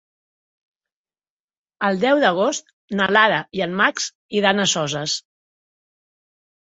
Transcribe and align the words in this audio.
El 1.89 1.99
deu 2.05 2.21
d'agost 2.25 2.73
na 3.01 3.09
Lara 3.17 3.39
i 3.59 3.63
en 3.67 3.79
Max 3.83 4.11
iran 4.41 4.65
a 4.65 4.69
Soses. 4.73 5.21